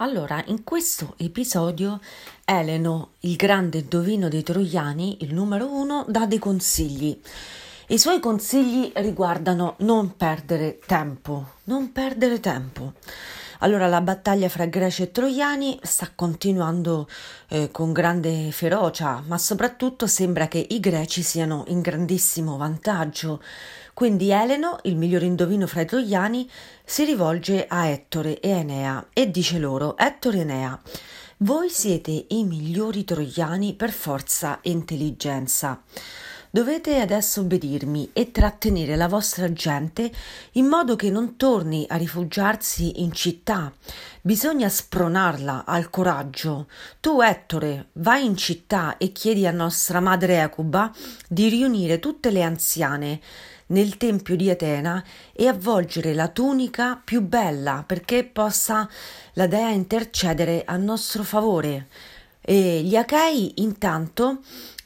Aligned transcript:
Allora, 0.00 0.40
in 0.46 0.62
questo 0.62 1.14
episodio 1.16 1.98
Eleno, 2.44 3.14
il 3.20 3.34
grande 3.34 3.78
indovino 3.78 4.28
dei 4.28 4.44
troiani, 4.44 5.24
il 5.24 5.34
numero 5.34 5.72
uno, 5.72 6.04
dà 6.06 6.24
dei 6.24 6.38
consigli. 6.38 7.20
I 7.88 7.98
suoi 7.98 8.20
consigli 8.20 8.92
riguardano 8.94 9.74
non 9.78 10.16
perdere 10.16 10.78
tempo, 10.86 11.54
non 11.64 11.90
perdere 11.90 12.38
tempo. 12.38 12.92
Allora, 13.60 13.88
la 13.88 14.00
battaglia 14.00 14.48
fra 14.48 14.66
greci 14.66 15.02
e 15.02 15.10
troiani 15.10 15.80
sta 15.82 16.12
continuando 16.14 17.08
eh, 17.48 17.70
con 17.72 17.92
grande 17.92 18.52
ferocia, 18.52 19.20
ma 19.26 19.36
soprattutto 19.36 20.06
sembra 20.06 20.46
che 20.46 20.64
i 20.68 20.78
greci 20.78 21.22
siano 21.22 21.64
in 21.66 21.80
grandissimo 21.80 22.56
vantaggio. 22.56 23.42
Quindi 23.94 24.30
Eleno, 24.30 24.78
il 24.84 24.94
miglior 24.94 25.24
indovino 25.24 25.66
fra 25.66 25.80
i 25.80 25.86
troiani, 25.86 26.48
si 26.84 27.04
rivolge 27.04 27.66
a 27.66 27.86
Ettore 27.86 28.38
e 28.38 28.48
Enea 28.48 29.08
e 29.12 29.28
dice 29.28 29.58
loro: 29.58 29.96
Ettore 29.96 30.38
e 30.38 30.40
Enea, 30.42 30.80
voi 31.38 31.68
siete 31.68 32.26
i 32.28 32.44
migliori 32.44 33.02
troiani 33.02 33.74
per 33.74 33.90
forza 33.90 34.60
e 34.60 34.70
intelligenza. 34.70 35.82
Dovete 36.50 36.98
adesso 36.98 37.42
obbedirmi 37.42 38.10
e 38.14 38.30
trattenere 38.30 38.96
la 38.96 39.06
vostra 39.06 39.52
gente 39.52 40.10
in 40.52 40.64
modo 40.64 40.96
che 40.96 41.10
non 41.10 41.36
torni 41.36 41.84
a 41.86 41.96
rifugiarsi 41.96 43.02
in 43.02 43.12
città. 43.12 43.70
Bisogna 44.22 44.70
spronarla 44.70 45.64
al 45.66 45.90
coraggio. 45.90 46.68
Tu, 47.00 47.20
Ettore, 47.20 47.88
vai 47.94 48.24
in 48.24 48.34
città 48.34 48.96
e 48.96 49.12
chiedi 49.12 49.46
a 49.46 49.50
nostra 49.50 50.00
madre 50.00 50.40
Ecuba 50.40 50.90
di 51.28 51.50
riunire 51.50 51.98
tutte 51.98 52.30
le 52.30 52.42
anziane 52.42 53.20
nel 53.66 53.98
tempio 53.98 54.34
di 54.34 54.48
Atena 54.48 55.04
e 55.34 55.48
avvolgere 55.48 56.14
la 56.14 56.28
tunica 56.28 56.98
più 57.02 57.20
bella 57.20 57.84
perché 57.86 58.24
possa 58.24 58.88
la 59.34 59.46
dea 59.46 59.68
intercedere 59.68 60.62
a 60.64 60.78
nostro 60.78 61.22
favore. 61.24 61.88
E 62.50 62.80
gli 62.82 62.96
Achei 62.96 63.52
intanto 63.56 64.38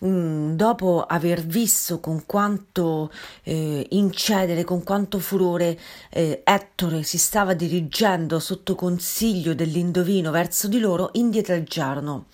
mm, 0.04 0.56
dopo 0.56 1.04
aver 1.06 1.42
visto 1.42 2.00
con 2.00 2.26
quanto 2.26 3.08
eh, 3.44 3.86
incedere, 3.90 4.64
con 4.64 4.82
quanto 4.82 5.20
furore 5.20 5.78
eh, 6.10 6.42
Ettore 6.42 7.04
si 7.04 7.18
stava 7.18 7.54
dirigendo 7.54 8.40
sotto 8.40 8.74
consiglio 8.74 9.54
dell'indovino 9.54 10.32
verso 10.32 10.66
di 10.66 10.80
loro, 10.80 11.10
indietreggiarono. 11.12 12.24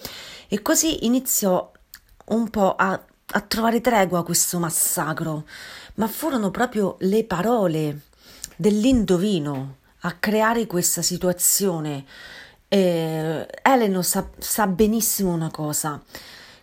E 0.49 0.63
così 0.63 1.05
iniziò 1.05 1.73
un 2.29 2.49
po' 2.49 2.75
a, 2.75 2.93
a 2.93 3.41
trovare 3.43 3.83
tregua 3.83 4.25
questo 4.25 4.59
massacro, 4.59 5.45
ma 5.97 6.09
furono 6.09 6.51
proprio 6.51 6.97
le 7.01 7.25
parole 7.25 8.01
dell'indovino 8.57 9.77
a 10.01 10.13
creare 10.15 10.67
questa 10.67 11.03
situazione 11.03 12.07
eh, 12.69 13.47
Eleno 13.63 14.03
sa, 14.03 14.29
sa, 14.39 14.67
benissimo 14.67 15.33
una 15.33 15.51
cosa, 15.51 16.01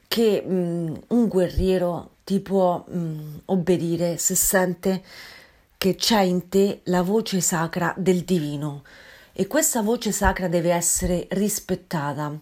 che 0.08 0.42
mh, 0.46 0.54
mm, 0.54 0.96
un 1.08 1.28
guerriero 1.28 2.12
ti 2.24 2.40
può 2.40 2.84
mh, 2.88 2.98
mm, 2.98 3.36
obbedire 3.46 4.18
se 4.18 4.36
sente 4.36 5.04
che 5.78 5.96
c'è 5.96 6.22
in 6.22 6.50
te 6.50 6.82
la 6.86 7.02
voce 7.02 7.42
sacra 7.42 7.94
del 7.98 8.24
divino 8.24 8.84
e 9.34 9.48
questa 9.48 9.82
voce 9.82 10.12
sacra 10.12 10.48
deve 10.48 10.72
essere 10.72 11.28
rispettata 11.32 12.34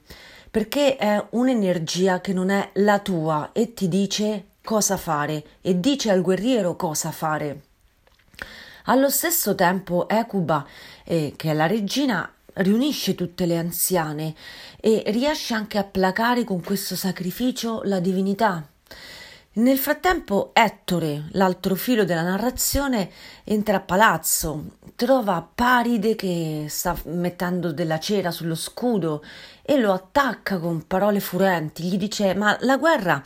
perché 0.52 0.95
è 0.97 1.25
un'energia 1.31 2.22
che 2.22 2.31
non 2.31 2.50
è 2.50 2.69
la 2.73 3.00
tua 3.00 3.50
e 3.53 3.73
ti 3.73 3.88
dice 3.88 4.45
cosa 4.64 4.97
fare 4.97 5.44
e 5.61 5.80
dice 5.80 6.11
al 6.11 6.22
guerriero 6.22 6.75
cosa 6.75 7.11
fare. 7.11 7.61
Allo 8.86 9.09
stesso 9.09 9.56
tempo 9.56 10.08
Ecuba, 10.08 10.66
eh, 11.03 11.34
che 11.36 11.52
è 11.52 11.53
la 11.53 11.67
regina, 11.67 12.31
riunisce 12.56 13.16
tutte 13.16 13.46
le 13.46 13.58
anziane 13.58 14.36
e 14.80 15.04
riesce 15.08 15.54
anche 15.54 15.78
a 15.78 15.84
placare 15.84 16.44
con 16.44 16.62
questo 16.62 16.96
sacrificio 16.96 17.82
la 17.84 18.00
divinità. 18.00 18.68
Nel 19.56 19.78
frattempo 19.78 20.50
Ettore, 20.52 21.25
l'altro 21.34 21.75
filo 21.75 22.06
della 22.06 22.24
narrazione, 22.24 23.12
entra 23.44 23.78
a 23.78 23.81
palazzo, 23.81 24.78
trova 24.96 25.47
Paride 25.53 26.16
che 26.16 26.66
sta 26.69 26.97
mettendo 27.06 27.72
della 27.72 28.00
cera 28.00 28.31
sullo 28.31 28.56
scudo 28.56 29.24
e 29.62 29.78
lo 29.78 29.94
attacca 29.94 30.58
con 30.58 30.88
parole 30.88 31.20
furenti. 31.20 31.84
Gli 31.84 31.97
dice: 31.97 32.34
Ma 32.34 32.58
la 32.62 32.78
guerra 32.78 33.22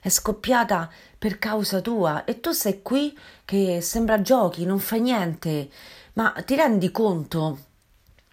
è 0.00 0.08
scoppiata 0.08 0.90
per 1.16 1.38
causa 1.38 1.80
tua 1.80 2.24
e 2.24 2.40
tu 2.40 2.50
sei 2.50 2.82
qui 2.82 3.16
che 3.44 3.80
sembra 3.80 4.20
giochi, 4.22 4.64
non 4.64 4.80
fai 4.80 5.00
niente. 5.00 5.68
Ma 6.14 6.34
ti 6.44 6.56
rendi 6.56 6.90
conto 6.90 7.58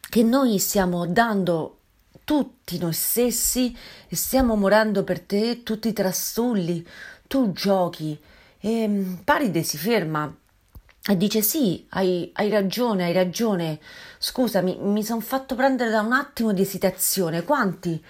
che 0.09 0.23
noi 0.23 0.57
stiamo 0.59 1.05
dando 1.05 1.77
tutti 2.23 2.77
noi 2.77 2.91
stessi 2.91 3.73
e 4.09 4.15
stiamo 4.17 4.55
morendo 4.55 5.05
per 5.05 5.21
te, 5.21 5.63
tutti 5.63 5.87
i 5.87 5.93
trastulli, 5.93 6.85
tu 7.25 7.53
giochi. 7.53 8.19
E 8.59 8.85
mm, 8.85 9.13
Paride 9.23 9.63
si 9.63 9.77
ferma 9.77 10.33
e 11.07 11.15
dice: 11.15 11.41
Sì, 11.41 11.85
hai, 11.91 12.29
hai 12.33 12.49
ragione, 12.49 13.05
hai 13.05 13.13
ragione. 13.13 13.79
Scusami, 14.17 14.77
mi 14.81 15.03
sono 15.05 15.21
fatto 15.21 15.55
prendere 15.55 15.89
da 15.89 16.01
un 16.01 16.11
attimo 16.11 16.51
di 16.51 16.61
esitazione. 16.61 17.43
Quanti 17.43 18.03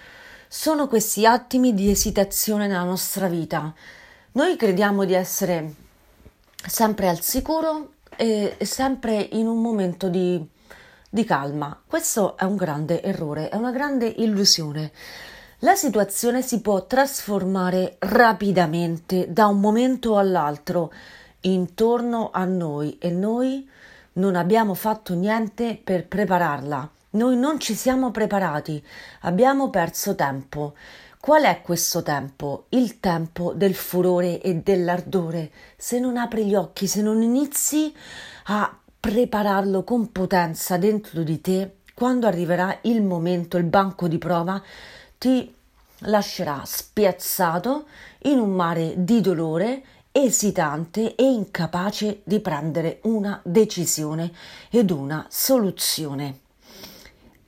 sono 0.47 0.87
questi 0.87 1.25
attimi 1.25 1.75
di 1.75 1.91
esitazione 1.91 2.65
nella 2.65 2.83
nostra 2.83 3.27
vita? 3.27 3.71
Noi 4.31 4.55
crediamo 4.55 5.05
di 5.05 5.13
essere 5.13 5.73
sempre 6.55 7.07
al 7.07 7.21
sicuro 7.21 7.93
e 8.15 8.57
sempre 8.61 9.29
in 9.33 9.45
un 9.45 9.61
momento 9.61 10.09
di 10.09 10.55
di 11.09 11.23
calma. 11.23 11.81
Questo 11.85 12.37
è 12.37 12.43
un 12.43 12.55
grande 12.55 13.01
errore, 13.01 13.49
è 13.49 13.55
una 13.55 13.71
grande 13.71 14.07
illusione. 14.07 14.91
La 15.59 15.75
situazione 15.75 16.41
si 16.41 16.61
può 16.61 16.85
trasformare 16.85 17.95
rapidamente 17.99 19.31
da 19.31 19.47
un 19.47 19.59
momento 19.59 20.17
all'altro 20.17 20.91
intorno 21.41 22.29
a 22.31 22.45
noi 22.45 22.97
e 22.99 23.09
noi 23.09 23.67
non 24.13 24.35
abbiamo 24.35 24.73
fatto 24.73 25.13
niente 25.13 25.79
per 25.81 26.07
prepararla. 26.07 26.89
Noi 27.11 27.37
non 27.37 27.59
ci 27.59 27.73
siamo 27.73 28.11
preparati, 28.11 28.83
abbiamo 29.21 29.69
perso 29.69 30.13
tempo. 30.13 30.75
Qual 31.19 31.43
è 31.43 31.61
questo 31.61 32.03
tempo? 32.03 32.65
Il 32.69 32.99
tempo 32.99 33.53
del 33.53 33.73
furore 33.73 34.39
e 34.39 34.55
dell'ardore. 34.55 35.51
Se 35.75 35.99
non 35.99 36.17
apri 36.17 36.45
gli 36.45 36.55
occhi, 36.55 36.85
se 36.85 37.01
non 37.01 37.21
inizi 37.21 37.93
a 38.45 38.77
prepararlo 39.07 39.85
con 39.85 40.11
potenza 40.11 40.75
dentro 40.75 41.23
di 41.23 41.39
te, 41.39 41.77
quando 41.93 42.27
arriverà 42.27 42.79
il 42.81 43.01
momento, 43.01 43.55
il 43.55 43.63
banco 43.63 44.09
di 44.09 44.17
prova, 44.17 44.61
ti 45.17 45.55
lascerà 45.99 46.61
spiazzato 46.65 47.85
in 48.23 48.37
un 48.37 48.49
mare 48.49 48.95
di 48.97 49.21
dolore, 49.21 49.81
esitante 50.11 51.15
e 51.15 51.23
incapace 51.23 52.19
di 52.25 52.41
prendere 52.41 52.99
una 53.03 53.39
decisione 53.45 54.29
ed 54.69 54.91
una 54.91 55.25
soluzione. 55.29 56.39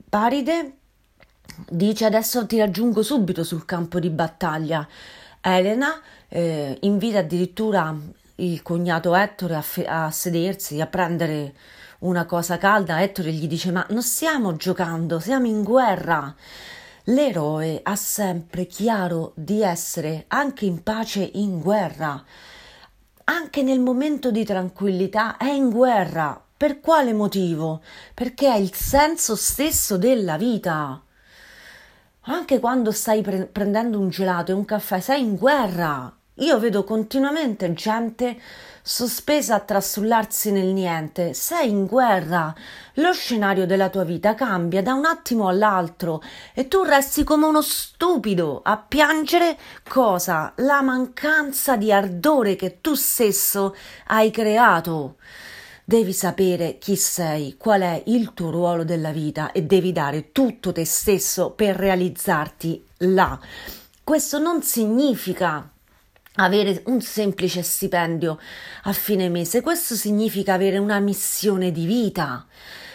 Paride 0.08 0.78
dice 1.68 2.06
adesso 2.06 2.46
ti 2.46 2.58
raggiungo 2.58 3.04
subito 3.04 3.44
sul 3.44 3.66
campo 3.66 4.00
di 4.00 4.10
battaglia. 4.10 4.88
Elena 5.42 6.00
eh, 6.30 6.78
invita 6.82 7.20
addirittura 7.20 7.94
il 8.40 8.62
cognato 8.62 9.16
Ettore 9.16 9.56
a, 9.56 9.62
fe- 9.62 9.86
a 9.86 10.10
sedersi, 10.12 10.82
a 10.82 10.88
prendere 10.88 11.54
una 12.00 12.26
cosa 12.26 12.58
calda, 12.58 13.02
Ettore 13.02 13.32
gli 13.32 13.48
dice: 13.48 13.72
Ma 13.72 13.86
non 13.90 14.02
stiamo 14.02 14.56
giocando, 14.56 15.20
siamo 15.20 15.48
in 15.48 15.64
guerra. 15.64 16.34
L'eroe 17.06 17.80
ha 17.82 17.96
sempre 17.96 18.66
chiaro 18.66 19.34
di 19.36 19.62
essere 19.62 20.26
anche 20.28 20.66
in 20.66 20.84
pace 20.84 21.28
in 21.34 21.60
guerra. 21.60 22.24
Anche 23.26 23.64
nel 23.64 23.80
momento 23.80 24.32
di 24.32 24.44
tranquillità 24.44 25.38
è 25.38 25.50
in 25.50 25.70
guerra. 25.70 26.42
Per 26.56 26.80
quale 26.80 27.14
motivo? 27.14 27.82
Perché 28.14 28.52
è 28.52 28.58
il 28.58 28.74
senso 28.74 29.36
stesso 29.36 29.98
della 29.98 30.38
vita. 30.38 31.02
Anche 32.22 32.60
quando 32.60 32.92
stai 32.92 33.22
pre- 33.22 33.46
prendendo 33.46 33.98
un 33.98 34.10
gelato 34.10 34.52
e 34.52 34.56
un 34.56 34.66
caffè, 34.66 35.00
sei 35.00 35.22
in 35.22 35.36
guerra. 35.36 36.19
Io 36.40 36.58
vedo 36.58 36.86
continuamente 36.86 37.74
gente 37.74 38.40
sospesa 38.82 39.56
a 39.56 39.60
trastullarsi 39.60 40.52
nel 40.52 40.68
niente. 40.68 41.34
Sei 41.34 41.70
in 41.70 41.86
guerra. 41.86 42.56
Lo 42.96 43.12
scenario 43.12 43.66
della 43.66 43.90
tua 43.90 44.06
vita 44.06 44.36
cambia 44.36 44.82
da 44.82 44.94
un 44.94 45.04
attimo 45.04 45.50
all'altro 45.50 46.22
e 46.54 46.70
tu 46.70 46.84
resti 46.84 47.26
come 47.26 47.46
uno 47.46 47.62
stupido 47.62 48.62
a 48.64 48.78
piangere 48.78 49.58
cosa? 49.86 50.54
La 50.58 50.82
mancanza 50.82 51.76
di 51.76 51.92
ardore 51.92 52.56
che 52.56 52.80
tu 52.80 52.94
stesso 52.94 53.76
hai 54.08 54.32
creato. 54.32 55.18
Devi 55.84 56.14
sapere 56.14 56.78
chi 56.78 56.96
sei, 56.96 57.58
qual 57.58 57.82
è 57.82 58.02
il 58.06 58.34
tuo 58.34 58.50
ruolo 58.50 58.86
della 58.86 59.12
vita 59.12 59.52
e 59.52 59.64
devi 59.64 59.92
dare 59.92 60.32
tutto 60.32 60.72
te 60.72 60.86
stesso 60.86 61.50
per 61.50 61.76
realizzarti 61.76 62.82
là. 63.00 63.38
Questo 64.04 64.40
non 64.40 64.62
significa 64.62 65.70
avere 66.44 66.84
un 66.86 67.02
semplice 67.02 67.62
stipendio 67.62 68.40
a 68.84 68.94
fine 68.94 69.30
mese, 69.30 69.62
questo 69.62 69.96
significa 69.96 70.54
avere 70.54 70.78
una 70.78 71.00
missione 71.00 71.72
di 71.72 71.86
vita. 71.86 72.46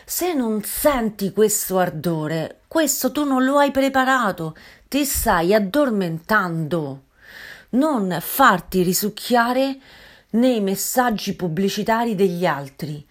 Se 0.05 0.35
non 0.35 0.62
senti 0.62 1.32
questo 1.32 1.79
ardore, 1.79 2.61
questo 2.69 3.12
tu 3.12 3.25
non 3.25 3.44
lo 3.44 3.58
hai 3.58 3.70
preparato, 3.70 4.56
ti 4.88 5.05
stai 5.05 5.55
addormentando. 5.55 7.05
Non 7.70 8.17
farti 8.20 8.82
risucchiare 8.82 9.79
nei 10.31 10.61
messaggi 10.61 11.35
pubblicitari 11.35 12.14
degli 12.14 12.46
altri. 12.46 13.05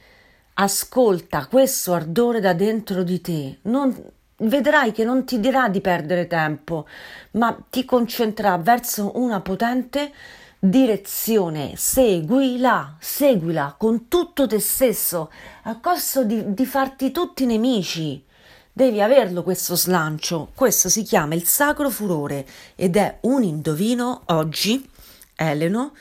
Ascolta 0.55 1.47
questo 1.47 1.93
ardore 1.93 2.39
da 2.39 2.53
dentro 2.53 3.03
di 3.03 3.19
te. 3.21 3.57
Non, 3.63 3.95
vedrai 4.43 4.91
che 4.91 5.03
non 5.03 5.25
ti 5.25 5.39
dirà 5.39 5.69
di 5.69 5.81
perdere 5.81 6.27
tempo, 6.27 6.87
ma 7.31 7.57
ti 7.69 7.85
concentrerà 7.85 8.57
verso 8.57 9.11
una 9.15 9.41
potente 9.41 10.11
direzione. 10.59 11.73
Seguila, 11.75 12.95
seguila 12.99 13.75
con 13.77 14.07
tutto 14.07 14.47
te 14.47 14.59
stesso, 14.59 15.31
a 15.63 15.79
costo 15.79 16.23
di, 16.23 16.53
di 16.53 16.65
farti 16.65 17.11
tutti 17.11 17.45
nemici. 17.45 18.23
Devi 18.71 19.01
averlo 19.01 19.43
questo 19.43 19.75
slancio. 19.75 20.49
Questo 20.55 20.89
si 20.89 21.03
chiama 21.03 21.35
il 21.35 21.45
sacro 21.45 21.89
furore 21.89 22.45
ed 22.75 22.95
è 22.95 23.17
un 23.21 23.43
indovino 23.43 24.21
oggi, 24.27 24.89
Eleno, 25.35 25.93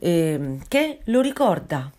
eh, 0.00 0.58
che 0.66 1.00
lo 1.04 1.20
ricorda. 1.20 1.90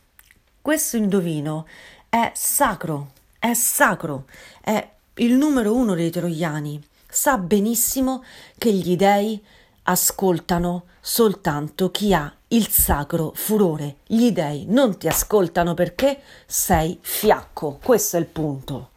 Questo 0.61 0.97
indovino 0.97 1.67
è 2.09 2.31
sacro, 2.35 3.11
è 3.39 3.53
sacro, 3.53 4.25
è 4.61 4.89
il 5.19 5.33
numero 5.33 5.73
uno 5.73 5.95
dei 5.95 6.09
troiani. 6.09 6.81
Sa 7.09 7.37
benissimo 7.37 8.23
che 8.57 8.71
gli 8.71 8.95
dei 8.95 9.41
ascoltano 9.83 10.85
soltanto 11.01 11.91
chi 11.91 12.13
ha 12.13 12.31
il 12.49 12.67
sacro 12.67 13.31
furore. 13.33 13.97
Gli 14.05 14.31
dei 14.31 14.65
non 14.67 14.97
ti 14.97 15.07
ascoltano 15.07 15.73
perché 15.73 16.21
sei 16.45 16.97
fiacco. 17.01 17.79
Questo 17.83 18.17
è 18.17 18.19
il 18.19 18.27
punto. 18.27 18.89